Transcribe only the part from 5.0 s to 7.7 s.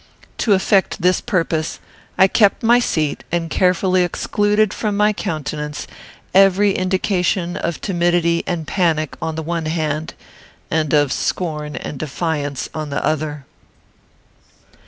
countenance every indication